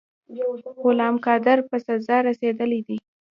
[0.83, 2.97] غلام قادر په سزا رسېدلی دی.